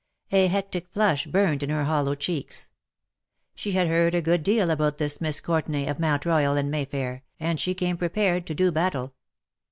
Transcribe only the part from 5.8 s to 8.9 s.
of Mount Royal and Mayfair, and she came prepared to do